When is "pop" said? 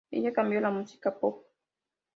1.19-1.45